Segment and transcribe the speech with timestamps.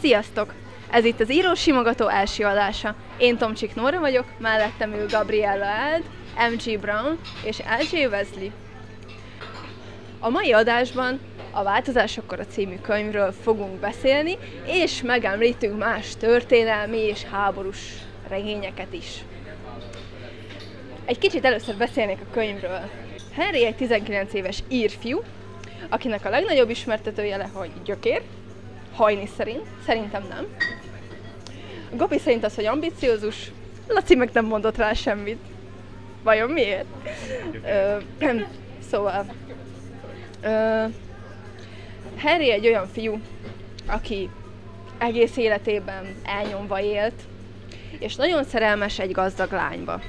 [0.00, 0.54] Sziasztok!
[0.90, 2.94] Ez itt az Író Simogató első adása.
[3.18, 6.04] Én Tomcsik Nóra vagyok, mellettem ül Gabriella Eld,
[6.52, 8.50] MG Brown és LJ Wesley.
[10.20, 11.20] A mai adásban
[11.50, 17.78] a Változásokkor a című könyvről fogunk beszélni, és megemlítünk más történelmi és háborús
[18.28, 19.24] regényeket is.
[21.04, 22.90] Egy kicsit először beszélnék a könyvről.
[23.36, 25.22] Harry egy 19 éves írfiú,
[25.88, 28.22] akinek a legnagyobb ismertetőjele, hogy gyökér,
[28.94, 30.46] hajni szerint, szerintem nem.
[31.96, 33.50] Gabi szerint az, hogy ambiciózus,
[33.88, 35.38] Laci meg nem mondott rá semmit.
[36.22, 36.84] Vajon miért?
[37.64, 37.96] Ö,
[38.90, 39.26] szóval,
[40.42, 40.84] ö,
[42.18, 43.20] Harry egy olyan fiú,
[43.86, 44.30] aki
[44.98, 47.22] egész életében elnyomva élt,
[47.98, 50.00] és nagyon szerelmes egy gazdag lányba.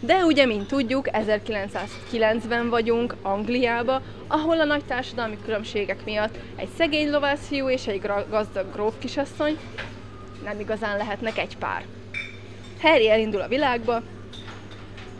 [0.00, 7.10] De ugye, mint tudjuk, 1909-ben vagyunk Angliába, ahol a nagy társadalmi különbségek miatt egy szegény
[7.10, 9.58] lovászfiú és egy gazdag gróf kisasszony
[10.44, 11.84] nem igazán lehetnek egy pár.
[12.80, 14.02] Harry elindul a világba,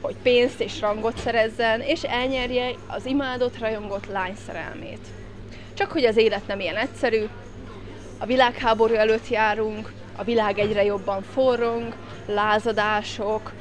[0.00, 5.06] hogy pénzt és rangot szerezzen, és elnyerje az imádott, rajongott lány szerelmét.
[5.74, 7.24] Csak hogy az élet nem ilyen egyszerű,
[8.19, 11.95] a világháború előtt járunk, a világ egyre jobban forrong,
[12.27, 13.52] lázadások,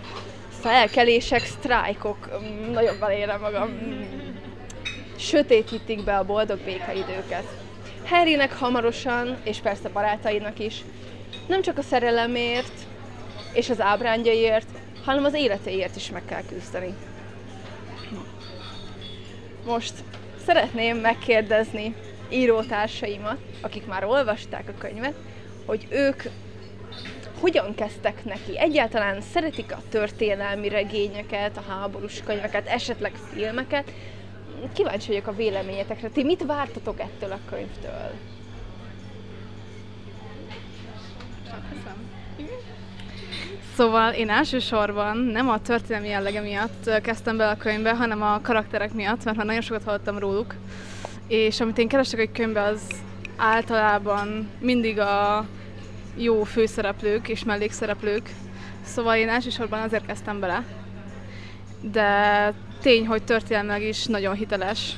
[0.61, 3.69] felkelések, sztrájkok, mm, nagyon belérem magam,
[5.17, 7.43] sötétítik be a boldog békaidőket.
[8.05, 10.83] Harrynek hamarosan, és persze barátainak is,
[11.47, 12.73] nem csak a szerelemért
[13.53, 14.67] és az ábrándjaiért,
[15.05, 16.93] hanem az életéért is meg kell küzdeni.
[19.65, 19.93] Most
[20.45, 21.95] szeretném megkérdezni
[22.29, 25.15] írótársaimat, akik már olvasták a könyvet,
[25.65, 26.23] hogy ők
[27.39, 28.59] hogyan kezdtek neki?
[28.59, 33.91] Egyáltalán szeretik a történelmi regényeket, a háborús könyveket, esetleg filmeket?
[34.73, 36.09] Kíváncsi vagyok a véleményetekre.
[36.09, 38.11] Ti mit vártatok ettől a könyvtől?
[43.75, 48.93] Szóval én elsősorban nem a történelmi jellege miatt kezdtem bele a könyvbe, hanem a karakterek
[48.93, 50.55] miatt, mert már nagyon sokat hallottam róluk.
[51.27, 52.81] És amit én keresek egy könyvbe, az
[53.35, 55.45] általában mindig a
[56.17, 58.29] jó főszereplők és mellékszereplők.
[58.85, 60.65] Szóval én elsősorban azért kezdtem bele.
[61.81, 64.95] De tény, hogy történelmileg is nagyon hiteles.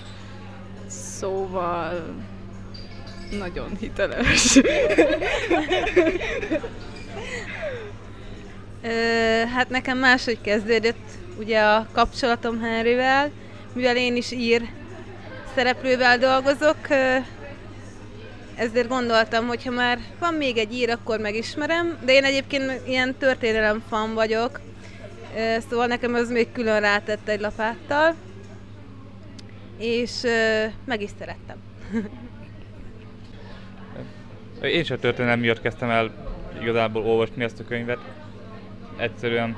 [0.88, 2.16] Szóval
[3.40, 4.59] nagyon hiteles.
[8.84, 11.08] Ö, hát nekem máshogy kezdődött
[11.40, 13.31] ugye a kapcsolatom Henryvel,
[13.74, 14.62] mivel én is ír
[15.56, 16.78] szereplővel dolgozok,
[18.59, 23.16] ezért gondoltam, hogy ha már van még egy ír, akkor megismerem, de én egyébként ilyen
[23.16, 24.59] történelem fan vagyok,
[25.70, 28.16] szóval nekem az még külön rátett egy lapáttal,
[29.78, 30.22] és
[30.86, 31.58] meg is szerettem.
[34.62, 36.12] Én is a történelem miatt kezdtem el
[36.62, 38.00] igazából olvasni ezt a könyvet.
[38.97, 39.56] Egyszerűen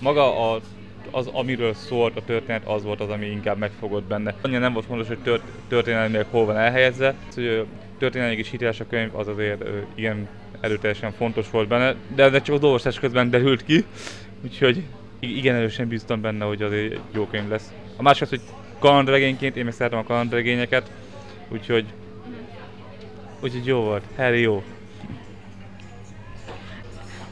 [0.00, 0.60] maga a,
[1.10, 4.34] az, amiről szólt a történet, az volt az, ami inkább megfogott benne.
[4.40, 7.66] Annyira nem volt fontos, hogy tört, történelmileg hol van elhelyezve, hogy
[7.98, 10.28] történelmileg is hiteles a könyv, az azért ilyen
[10.60, 13.84] erőteljesen fontos volt benne, de ez csak az olvasás közben derült ki,
[14.44, 14.82] úgyhogy
[15.18, 17.72] igen erősen bíztam benne, hogy az egy jó könyv lesz.
[17.96, 18.40] A másik az, hogy
[18.78, 20.90] kalandregényként, én meg szeretem a kalandregényeket,
[21.48, 21.84] úgyhogy
[23.42, 24.04] Úgyhogy jó volt.
[24.16, 24.62] Harry jó.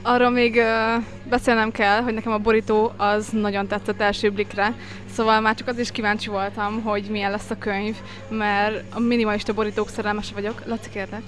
[0.09, 4.75] Arról még uh, beszélnem kell, hogy nekem a borító az nagyon tetszett első blikre,
[5.13, 7.97] szóval már csak az is kíváncsi voltam, hogy milyen lesz a könyv,
[8.29, 10.63] mert a minimalista borítók szerelmes vagyok.
[10.67, 11.23] Laci, kérlek.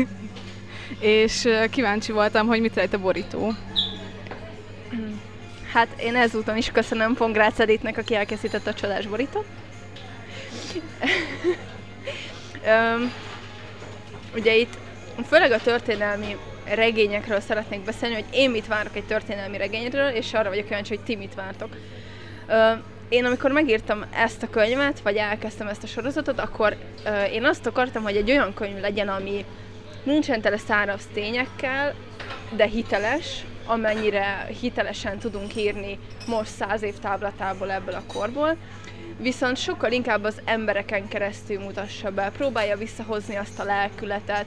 [1.00, 3.52] és uh, kíváncsi voltam, hogy mit rejt a borító.
[5.72, 9.46] Hát én ezúton is köszönöm Pongrácz Editnek, aki elkészítette a csodás borítót.
[14.38, 14.78] Ugye itt
[15.26, 16.36] főleg a történelmi
[16.74, 21.04] regényekről szeretnék beszélni, hogy én mit várok egy történelmi regényről, és arra vagyok kíváncsi, hogy
[21.04, 21.76] ti mit vártok.
[23.08, 26.76] Én amikor megírtam ezt a könyvet, vagy elkezdtem ezt a sorozatot, akkor
[27.32, 29.44] én azt akartam, hogy egy olyan könyv legyen, ami
[30.02, 31.94] nincsen tele száraz tényekkel,
[32.56, 38.56] de hiteles, amennyire hitelesen tudunk írni most száz év táblatából ebből a korból,
[39.18, 44.46] viszont sokkal inkább az embereken keresztül mutassa be, próbálja visszahozni azt a lelkületet,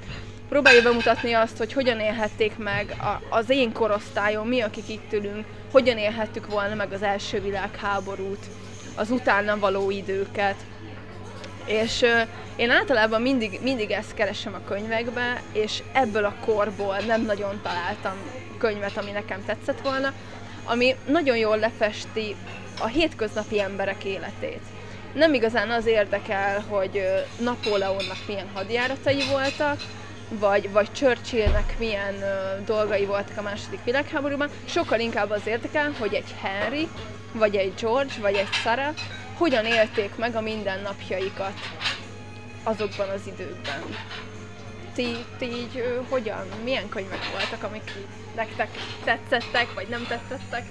[0.52, 2.96] próbálja bemutatni azt, hogy hogyan élhették meg
[3.30, 8.46] az én korosztályom, mi, akik itt ülünk, hogyan élhettük volna meg az első világháborút,
[8.96, 10.56] az utána való időket.
[11.66, 12.22] És uh,
[12.56, 18.16] én általában mindig, mindig ezt keresem a könyvekbe, és ebből a korból nem nagyon találtam
[18.58, 20.14] könyvet, ami nekem tetszett volna,
[20.66, 22.36] ami nagyon jól lefesti
[22.80, 24.62] a hétköznapi emberek életét.
[25.14, 27.04] Nem igazán az érdekel, hogy
[27.40, 29.78] Napóleonnak milyen hadjáratai voltak,
[30.40, 36.14] vagy, vagy Churchillnek milyen ö, dolgai voltak a második világháborúban, sokkal inkább az érdekel, hogy
[36.14, 36.88] egy Henry,
[37.34, 38.96] vagy egy George, vagy egy Sarah
[39.38, 41.54] hogyan élték meg a mindennapjaikat
[42.64, 43.82] azokban az időkben.
[44.96, 47.92] Ti, ti így ö, hogyan, milyen könyvek voltak, amik
[48.36, 48.70] nektek
[49.04, 50.64] tetszettek, vagy nem tetszettek?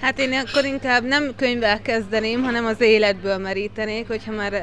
[0.00, 4.56] Hát én akkor inkább nem könyvvel kezdeném, hanem az életből merítenék, hogyha már ö,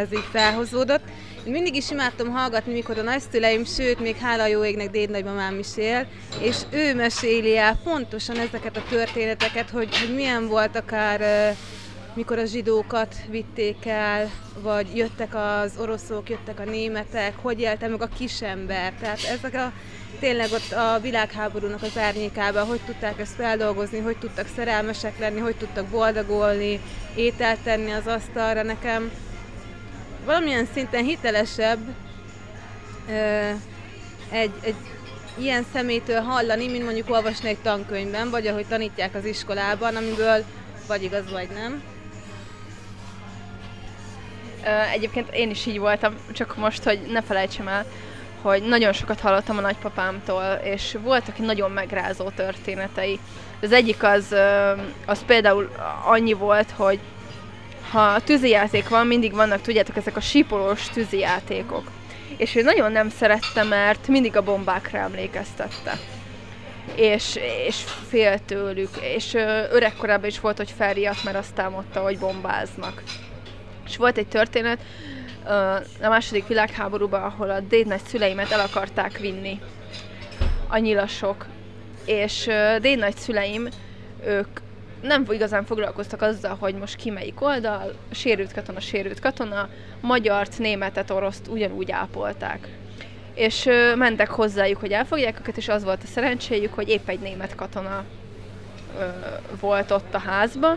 [0.00, 1.02] ez így felhozódott.
[1.44, 6.06] Mindig is imádtam hallgatni, mikor a nagyszüleim, sőt, még hála jó égnek dédnagymamám is él,
[6.40, 11.56] és ő meséli el pontosan ezeket a történeteket, hogy, hogy milyen volt akár
[12.14, 14.30] mikor a zsidókat vitték el,
[14.62, 18.92] vagy jöttek az oroszok, jöttek a németek, hogy élte meg a kisember.
[19.00, 19.72] Tehát ezek a
[20.20, 25.56] tényleg ott a világháborúnak az árnyékában, hogy tudták ezt feldolgozni, hogy tudtak szerelmesek lenni, hogy
[25.56, 26.80] tudtak boldogolni,
[27.14, 28.62] ételt tenni az asztalra.
[28.62, 29.10] Nekem
[30.28, 31.78] valamilyen szinten hitelesebb
[33.08, 33.50] ö,
[34.30, 34.74] egy, egy
[35.38, 40.44] ilyen szemétől hallani, mint mondjuk olvasni egy tankönyvben, vagy ahogy tanítják az iskolában, amiből
[40.86, 41.82] vagy igaz, vagy nem.
[44.92, 47.84] Egyébként én is így voltam, csak most, hogy ne felejtsem el,
[48.42, 53.18] hogy nagyon sokat hallottam a nagypapámtól, és voltak nagyon megrázó történetei.
[53.62, 54.34] Az egyik az,
[55.06, 55.70] az például
[56.04, 56.98] annyi volt, hogy
[57.90, 61.90] ha tűzijáték van, mindig vannak, tudjátok, ezek a sípolós tűzijátékok.
[62.36, 65.98] És ő nagyon nem szerette, mert mindig a bombákra emlékeztette.
[66.94, 68.90] És, és fél tőlük.
[69.00, 73.02] És ö, öregkorában is volt, hogy felriadt, mert azt támadta, hogy bombáznak.
[73.86, 74.80] És volt egy történet
[76.02, 79.60] a második világháborúban, ahol a dédnagy szüleimet el akarták vinni
[80.68, 81.46] a nyilasok.
[82.04, 83.68] És ö, dédnagy szüleim,
[84.24, 84.48] ők
[85.00, 89.68] nem igazán foglalkoztak azzal, hogy most ki melyik oldal, sérült katona, sérült katona,
[90.00, 92.68] magyart, németet, oroszt ugyanúgy ápolták.
[93.34, 97.20] És ö, mentek hozzájuk, hogy elfogják őket, és az volt a szerencséjük, hogy épp egy
[97.20, 98.04] német katona
[98.98, 99.04] ö,
[99.60, 100.76] volt ott a házba,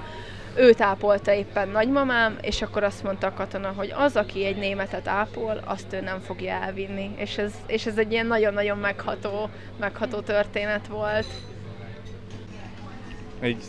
[0.56, 5.08] őt ápolta éppen nagymamám, és akkor azt mondta a katona, hogy az, aki egy németet
[5.08, 7.12] ápol, azt ő nem fogja elvinni.
[7.16, 11.28] És ez, és ez egy ilyen nagyon-nagyon megható, megható történet volt.
[13.40, 13.64] Egy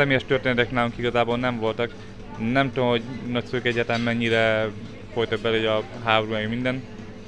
[0.00, 1.90] személyes történetek nálunk igazából nem voltak.
[2.38, 4.68] Nem tudom, hogy nagyszülők egyáltalán mennyire
[5.12, 6.82] folytak bele a háború, meg minden.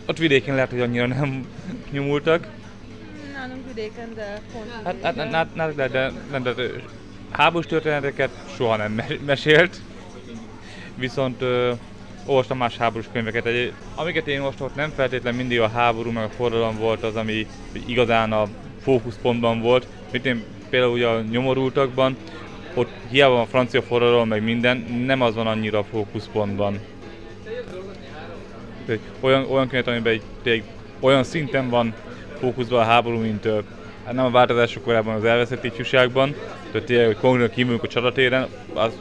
[0.07, 1.47] Ott vidéken lehet, hogy annyira nem
[1.91, 2.47] nyomultak.
[3.35, 6.63] Nálunk vidéken, de pont Hát, hát, hát, hát de, de, de, de, de
[7.31, 9.81] háborús történeteket soha nem me- mesélt.
[10.95, 11.73] Viszont ö,
[12.27, 13.47] olvastam más háborús könyveket.
[13.47, 17.17] Egy, amiket én olvastam, ott nem feltétlenül mindig a háború meg a forradalom volt az,
[17.17, 17.47] ami
[17.87, 18.49] igazán a
[18.83, 19.87] fókuszpontban volt.
[20.11, 22.17] Mint én például ugye a nyomorultakban,
[22.75, 24.77] ott hiába van francia forradalom, meg minden,
[25.07, 26.79] nem az van annyira a fókuszpontban.
[29.21, 30.65] Olyan, olyan könyvet, amiben egy, tényleg
[31.01, 31.95] olyan szinten van
[32.39, 33.49] fókuszban a háború, mint
[34.05, 36.35] hát nem a változások korában az elveszett ifjúságban,
[36.73, 38.93] tehát tényleg, hogy konkrétan kimegyünk a csatatéren, az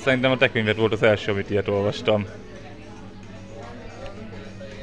[0.00, 2.26] szerintem a te volt az első, amit ilyet olvastam.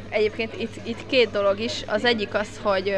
[0.09, 1.83] Egyébként itt, itt két dolog is.
[1.87, 2.97] Az egyik az, hogy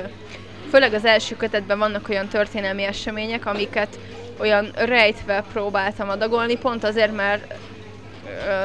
[0.70, 4.00] főleg az első kötetben vannak olyan történelmi események, amiket
[4.38, 7.54] olyan rejtve próbáltam adagolni, pont azért, mert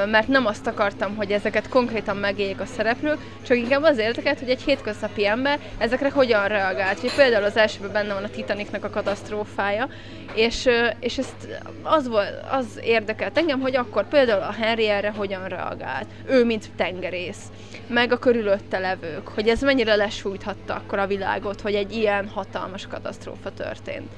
[0.07, 4.51] mert nem azt akartam, hogy ezeket konkrétan megéljék a szereplők, csak inkább az érdekelt, hogy
[4.51, 7.01] egy hétköznapi ember ezekre hogyan reagált.
[7.01, 9.89] Hogy például az elsőben benne van a Titanicnak a katasztrófája,
[10.35, 10.69] és,
[11.01, 16.06] és ezt az, volt, az érdekelt engem, hogy akkor például a Henry erre hogyan reagált.
[16.27, 17.43] Ő, mint tengerész,
[17.87, 22.87] meg a körülötte levők, hogy ez mennyire lesújthatta akkor a világot, hogy egy ilyen hatalmas
[22.87, 24.11] katasztrófa történt.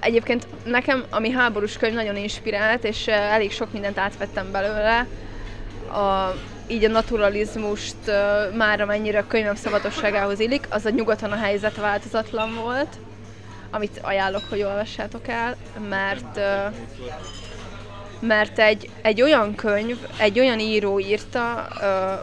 [0.00, 5.06] Egyébként nekem, ami háborús könyv nagyon inspirált, és elég sok mindent átvettem belőle.
[5.92, 6.34] A,
[6.66, 7.96] így a naturalizmust
[8.56, 12.96] már amennyire a könyvem szabadosságához illik, az a nyugaton a helyzet változatlan volt,
[13.70, 15.56] amit ajánlok, hogy olvassátok el,
[15.88, 16.40] mert
[18.20, 21.68] mert egy, egy olyan könyv, egy olyan író írta,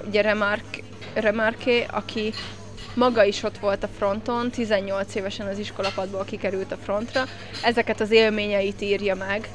[0.07, 0.81] ugye Remarque,
[1.13, 2.33] Remarque, aki
[2.97, 7.23] maga is ott volt a fronton, 18 évesen az iskolapadból kikerült a frontra,
[7.63, 9.49] ezeket az élményeit írja meg,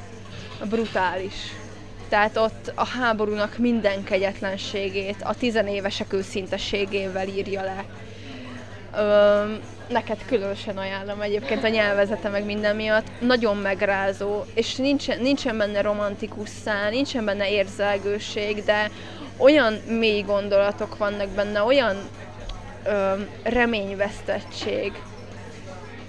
[0.69, 1.33] brutális.
[2.09, 7.85] Tehát ott a háborúnak minden kegyetlenségét, a tizenévesek őszinteségével írja le.
[8.95, 9.43] Ö,
[9.87, 13.07] neked különösen ajánlom egyébként a nyelvezete meg minden miatt.
[13.19, 18.91] Nagyon megrázó, és nincsen, nincsen benne romantikus szál, nincsen benne érzelgőség, de
[19.37, 21.95] olyan mély gondolatok vannak benne, olyan
[22.85, 23.13] ö,
[23.43, 24.93] reményvesztettség.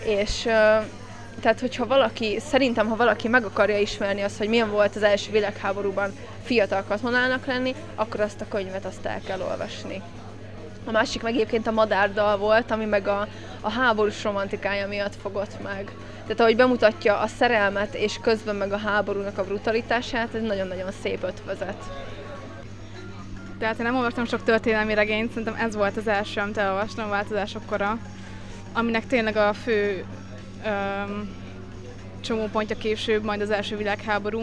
[0.04, 0.76] És ö,
[1.40, 5.30] tehát, hogyha valaki, szerintem, ha valaki meg akarja ismerni azt, hogy milyen volt az első
[5.30, 6.12] világháborúban
[6.44, 10.02] fiatal katonának lenni, akkor azt a könyvet azt el kell olvasni.
[10.86, 13.26] A másik meg egyébként a madárdal volt, ami meg a,
[13.60, 15.92] a háborús romantikája miatt fogott meg.
[16.22, 21.22] Tehát ahogy bemutatja a szerelmet és közben meg a háborúnak a brutalitását, ez nagyon-nagyon szép
[21.22, 21.76] ötvözet.
[23.58, 27.10] Tehát én nem olvastam sok történelmi regényt, szerintem ez volt az első, amit elolvastam a
[27.10, 27.98] változások kora,
[28.72, 30.04] aminek tényleg a fő
[30.64, 31.28] öm,
[32.20, 34.42] csomópontja később, majd az első világháború,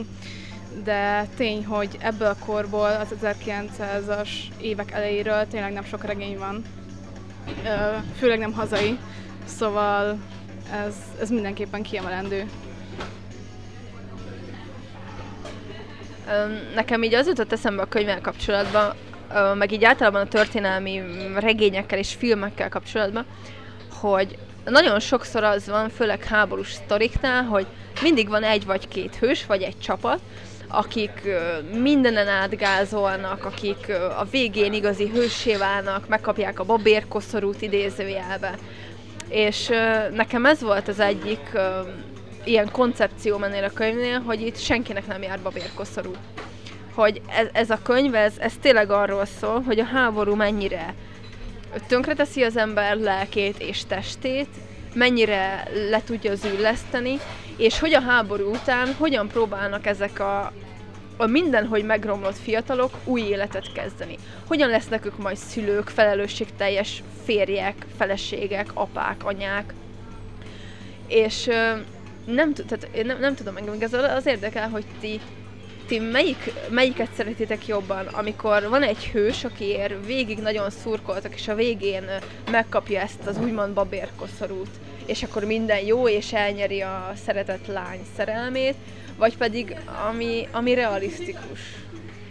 [0.84, 4.30] de tény, hogy ebből a korból, az 1900-as
[4.62, 6.64] évek elejéről tényleg nem sok regény van,
[7.66, 8.98] Ö, főleg nem hazai,
[9.46, 10.18] szóval
[10.86, 12.50] ez, ez mindenképpen kiemelendő.
[16.76, 18.96] Nekem így az jutott eszembe a könyvvel kapcsolatban,
[19.58, 21.02] meg így általában a történelmi
[21.36, 23.26] regényekkel és filmekkel kapcsolatban,
[24.00, 27.66] hogy nagyon sokszor az van, főleg háborús sztoriknál, hogy
[28.02, 30.20] mindig van egy vagy két hős, vagy egy csapat,
[30.68, 31.22] akik
[31.74, 38.56] mindenen átgázolnak, akik a végén igazi hőssé válnak, megkapják a babérkoszorút idézőjelbe.
[39.30, 39.68] És
[40.14, 41.52] nekem ez volt az egyik
[42.44, 46.12] ilyen koncepció ennél a könyvnél, hogy itt senkinek nem jár babérkoszorú.
[46.94, 50.94] Hogy ez, ez a könyv, ez, ez tényleg arról szól, hogy a háború mennyire
[51.88, 54.50] tönkreteszi az ember lelkét és testét,
[54.94, 57.20] mennyire le tudja zülleszteni,
[57.58, 60.52] és hogy a háború után hogyan próbálnak ezek a,
[61.18, 64.18] a mindenhogy megromlott fiatalok új életet kezdeni.
[64.48, 69.74] Hogyan lesznek ők majd szülők, felelősségteljes férjek, feleségek, apák, anyák.
[71.08, 71.50] És
[72.26, 75.20] nem, tehát én nem, nem tudom, engem ez az érdekel, hogy ti,
[75.88, 81.56] ti melyik, melyiket szeretitek jobban, amikor van egy hős, akiért végig nagyon szurkoltak, és a
[81.56, 82.04] végén
[82.52, 84.70] megkapja ezt az úgymond babérkoszorút,
[85.06, 88.76] és akkor minden jó, és elnyeri a szeretett lány szerelmét,
[89.18, 89.76] vagy pedig
[90.10, 91.60] ami, ami realisztikus.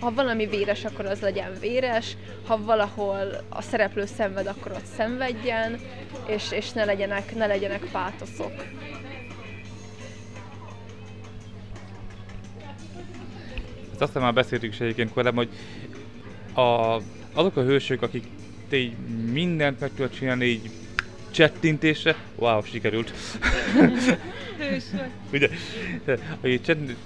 [0.00, 2.16] Ha valami véres, akkor az legyen véres,
[2.46, 5.80] ha valahol a szereplő szenved, akkor ott szenvedjen,
[6.26, 8.52] és, és ne, legyenek, ne legyenek pátoszok.
[14.00, 15.56] Ezt aztán már beszéltük is egyébként korábban, hogy
[16.64, 17.00] a,
[17.32, 18.24] azok a hősök, akik
[18.72, 18.96] így
[19.32, 20.70] mindent meg tudod csinálni így
[21.30, 23.12] csettintésre, wow, sikerült.
[24.58, 25.10] Hős vagy.
[25.32, 25.48] Ugye,
[26.40, 26.60] hogy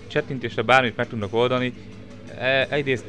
[0.06, 1.72] csettintésre bármit meg tudnak oldani,
[2.38, 3.04] e- egyrészt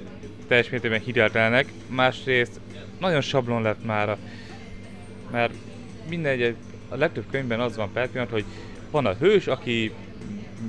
[0.48, 2.60] teljes mértékben hiteltelenek, másrészt
[3.00, 4.18] nagyon sablon lett már,
[5.32, 5.54] mert
[6.10, 6.56] minden egy,
[6.89, 8.46] a legtöbb könyvben az van per pillanat, hogy
[8.92, 9.92] van a hős, aki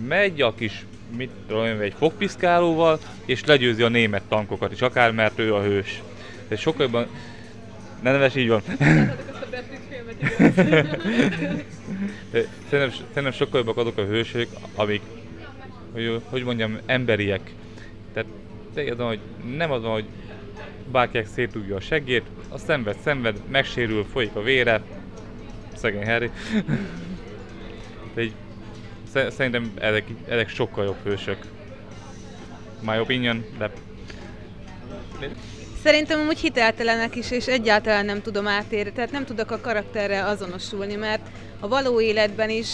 [0.06, 0.85] megy a kis,
[1.16, 6.02] mit tudom egy fogpiszkálóval, és legyőzi a német tankokat is, akár mert ő a hős.
[6.48, 7.06] Ez sokkal jobban,
[8.02, 8.62] ne neves így van.
[12.70, 15.02] Szerintem, szerintem sokkal jobbak azok a hősök, amik,
[15.92, 17.52] hogy, hogy mondjam, emberiek.
[18.12, 18.28] Tehát
[18.75, 19.20] az, hogy
[19.56, 20.06] nem az van, hogy
[20.90, 24.82] bárkinek szétugja a seggét, a szenved, szenved, megsérül, folyik a vére,
[25.75, 26.30] szegény Harry.
[28.14, 28.32] De így,
[29.30, 31.38] szerintem ezek, ezek sokkal jobb hősök.
[32.80, 33.70] My opinion, de
[35.82, 40.94] Szerintem amúgy hiteltelenek is, és egyáltalán nem tudom átérni, tehát nem tudok a karakterrel azonosulni,
[40.94, 41.26] mert
[41.61, 42.68] a való életben is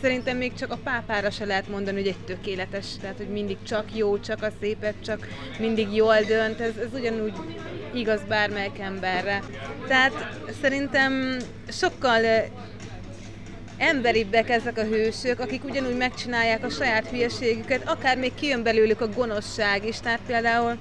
[0.00, 3.84] szerintem még csak a pápára se lehet mondani, hogy egy tökéletes, tehát hogy mindig csak
[3.94, 5.26] jó, csak a szépet, csak
[5.58, 7.32] mindig jól dönt, ez, ez ugyanúgy
[7.94, 9.42] igaz bármelyik emberre.
[9.88, 10.12] Tehát
[10.62, 11.36] szerintem
[11.68, 12.20] sokkal
[13.82, 19.08] emberibbek ezek a hősök, akik ugyanúgy megcsinálják a saját hülyeségüket, akár még kijön belőlük a
[19.08, 20.78] gonoszság is, tehát például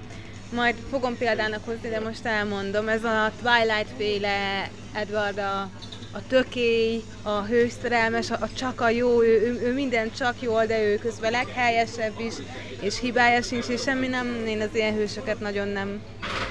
[0.53, 5.70] majd fogom példának hozni, de most elmondom, ez a Twilight féle Edward a,
[6.12, 10.65] a tökély, a hőszerelmes, a, a csak a jó, ő, ő, ő minden csak jól,
[10.65, 12.34] de ő közben leghelyesebb is,
[12.81, 16.01] és hibája sincs, és semmi nem, én az ilyen hősöket nagyon nem,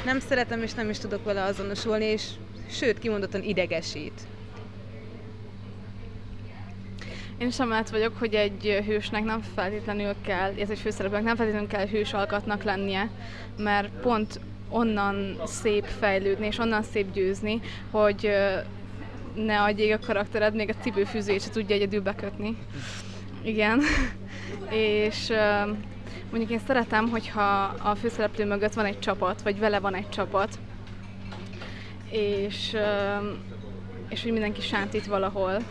[0.05, 2.23] nem szeretem, és nem is tudok vele azonosulni, és
[2.71, 4.21] sőt, kimondottan idegesít.
[7.41, 11.69] Én is amellett vagyok, hogy egy hősnek nem feltétlenül kell, ez egy főszereplőnek nem feltétlenül
[11.69, 13.11] kell hős alkatnak lennie,
[13.57, 18.31] mert pont onnan szép fejlődni, és onnan szép győzni, hogy
[19.35, 22.57] ne adjék a karaktered, még a cipőfűzőjét se tudja egyedül bekötni.
[23.43, 23.81] Igen.
[24.71, 25.33] és
[26.31, 30.59] mondjuk én szeretem, hogyha a főszereplő mögött van egy csapat, vagy vele van egy csapat,
[32.11, 32.77] és,
[34.09, 35.63] és hogy mindenki sántít valahol,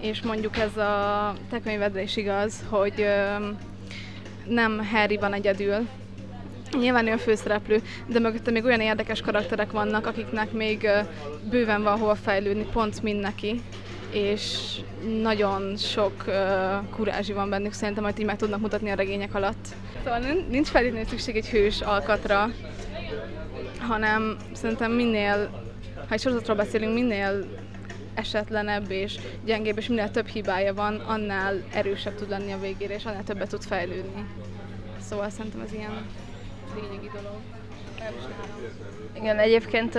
[0.00, 3.06] és mondjuk ez a te könyvedre is igaz, hogy
[4.44, 5.86] nem Harry van egyedül,
[6.78, 10.88] Nyilván ő a főszereplő, de mögötte még olyan érdekes karakterek vannak, akiknek még
[11.50, 13.62] bőven van hova fejlődni, pont mint neki,
[14.12, 14.76] és
[15.22, 16.34] nagyon sok uh,
[16.90, 19.68] kurázsi van bennük, szerintem majd így meg tudnak mutatni a regények alatt.
[20.04, 22.50] Szóval nin- nincs feltétlenül szükség egy hős alkatra,
[23.78, 25.50] hanem szerintem minél,
[26.08, 27.46] ha egy sorozatról beszélünk, minél
[28.14, 33.04] esetlenebb és gyengébb, és minél több hibája van, annál erősebb tud lenni a végére, és
[33.04, 34.24] annál többet tud fejlődni.
[35.08, 36.06] Szóval szerintem ez ilyen
[36.74, 37.40] lényegi dolog.
[39.12, 39.96] Igen, egyébként,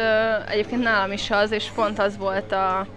[0.49, 2.87] egyébként nálam is az, és pont az volt a,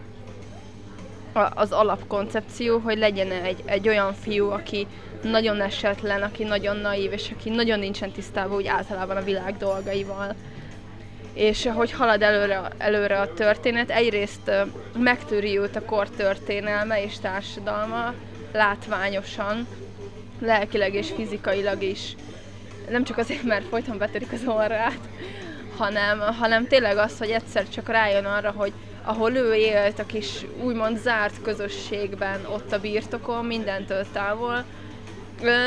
[1.54, 4.86] az alapkoncepció, hogy legyen egy, egy olyan fiú, aki
[5.22, 10.34] nagyon esetlen, aki nagyon naív, és aki nagyon nincsen tisztában úgy általában a világ dolgaival.
[11.34, 14.50] És hogy halad előre, előre a történet, egyrészt
[14.98, 18.14] megtöri őt a kor történelme és társadalma
[18.52, 19.66] látványosan,
[20.40, 22.16] lelkileg és fizikailag is.
[22.88, 25.00] Nem csak azért, mert folyton betörik az orrát,
[25.76, 28.72] hanem, hanem tényleg az, hogy egyszer csak rájön arra, hogy
[29.04, 34.64] ahol ő élt a kis úgymond zárt közösségben, ott a birtokon, mindentől távol,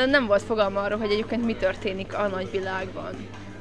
[0.06, 3.14] nem volt fogalma arra, hogy egyébként mi történik a nagyvilágban.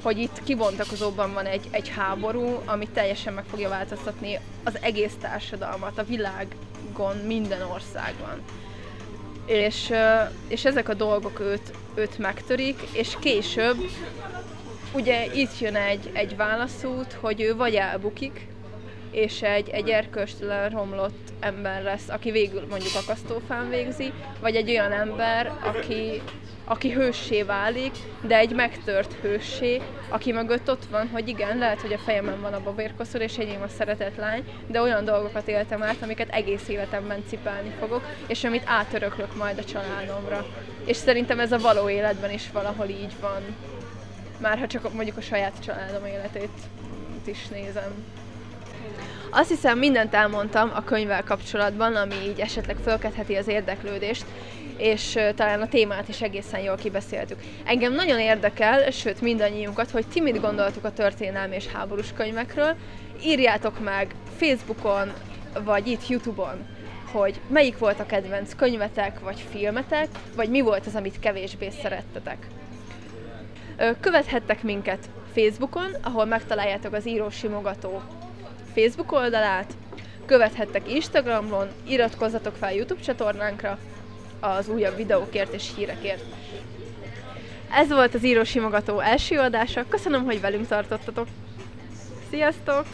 [0.07, 5.97] Hogy itt kibontakozóban van egy, egy háború, ami teljesen meg fogja változtatni az egész társadalmat,
[5.97, 8.41] a világon, minden országban.
[9.45, 9.93] És,
[10.47, 13.77] és ezek a dolgok őt, őt megtörik, és később
[14.93, 18.47] ugye itt jön egy, egy válaszút, hogy ő vagy elbukik,
[19.17, 24.91] és egy, egy erköstelen romlott ember lesz, aki végül mondjuk akasztófán végzi, vagy egy olyan
[24.91, 26.21] ember, aki,
[26.65, 31.93] aki hőssé válik, de egy megtört hőssé, aki mögött ott van, hogy igen, lehet, hogy
[31.93, 36.01] a fejemben van a babérkoszor, és enyém a szeretett lány, de olyan dolgokat éltem át,
[36.01, 40.45] amiket egész életemben cipelni fogok, és amit átöröklök majd a családomra.
[40.85, 43.41] És szerintem ez a való életben is valahol így van.
[44.37, 46.57] Már ha csak mondjuk a saját családom életét
[47.25, 48.05] is nézem.
[49.29, 54.25] Azt hiszem mindent elmondtam a könyvvel kapcsolatban, ami így esetleg fölkedheti az érdeklődést,
[54.77, 57.39] és talán a témát is egészen jól kibeszéltük.
[57.65, 62.75] Engem nagyon érdekel, sőt mindannyiunkat, hogy ti mit gondoltuk a történelmi és háborús könyvekről.
[63.23, 65.13] Írjátok meg Facebookon,
[65.63, 66.65] vagy itt Youtube-on,
[67.11, 72.47] hogy melyik volt a kedvenc könyvetek, vagy filmetek, vagy mi volt az, amit kevésbé szerettetek.
[73.99, 78.01] Követhettek minket Facebookon, ahol megtaláljátok az író simogató
[78.77, 79.73] Facebook oldalát,
[80.25, 83.77] követhettek Instagramon, iratkozzatok fel YouTube csatornánkra
[84.39, 86.23] az újabb videókért és hírekért.
[87.71, 91.27] Ez volt az Író Simogató első adása, köszönöm, hogy velünk tartottatok.
[92.29, 92.85] Sziasztok!